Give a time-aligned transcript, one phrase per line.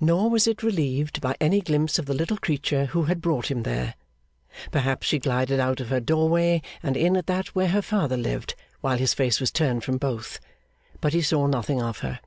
[0.00, 3.62] Nor was it relieved by any glimpse of the little creature who had brought him
[3.62, 3.94] there.
[4.72, 8.56] Perhaps she glided out of her doorway and in at that where her father lived,
[8.80, 10.40] while his face was turned from both;
[11.00, 12.18] but he saw nothing of her.